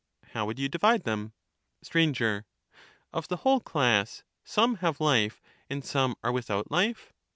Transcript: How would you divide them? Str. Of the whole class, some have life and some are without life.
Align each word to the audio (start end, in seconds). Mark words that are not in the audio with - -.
How 0.29 0.47
would 0.47 0.57
you 0.57 0.67
divide 0.67 1.03
them? 1.03 1.33
Str. 1.83 1.99
Of 3.13 3.27
the 3.27 3.35
whole 3.43 3.59
class, 3.59 4.23
some 4.43 4.77
have 4.77 4.99
life 4.99 5.39
and 5.69 5.85
some 5.85 6.15
are 6.23 6.31
without 6.31 6.71
life. 6.71 7.13